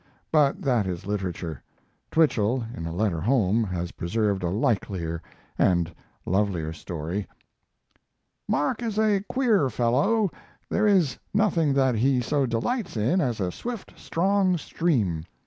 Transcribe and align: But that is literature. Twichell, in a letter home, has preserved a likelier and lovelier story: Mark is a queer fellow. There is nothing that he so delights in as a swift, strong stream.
But 0.31 0.63
that 0.63 0.87
is 0.87 1.05
literature. 1.05 1.61
Twichell, 2.09 2.65
in 2.73 2.87
a 2.87 2.91
letter 2.91 3.21
home, 3.21 3.63
has 3.65 3.91
preserved 3.91 4.41
a 4.41 4.49
likelier 4.49 5.21
and 5.59 5.93
lovelier 6.25 6.73
story: 6.73 7.27
Mark 8.49 8.81
is 8.81 8.97
a 8.97 9.21
queer 9.29 9.69
fellow. 9.69 10.31
There 10.69 10.87
is 10.87 11.19
nothing 11.35 11.75
that 11.75 11.93
he 11.93 12.19
so 12.19 12.47
delights 12.47 12.97
in 12.97 13.21
as 13.21 13.39
a 13.39 13.51
swift, 13.51 13.93
strong 13.95 14.57
stream. 14.57 15.25